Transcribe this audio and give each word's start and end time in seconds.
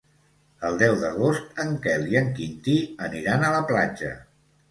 El 0.69 0.77
deu 0.83 0.95
d'agost 1.01 1.61
en 1.65 1.75
Quel 1.83 2.09
i 2.13 2.17
en 2.23 2.31
Quintí 2.39 2.75
aniran 3.09 3.45
a 3.45 3.53
la 3.57 3.63
platja. 3.73 4.09